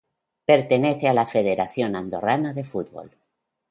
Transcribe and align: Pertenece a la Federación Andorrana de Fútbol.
Pertenece 0.45 1.07
a 1.07 1.13
la 1.13 1.27
Federación 1.27 1.95
Andorrana 1.95 2.53
de 2.53 2.63
Fútbol. 2.63 3.15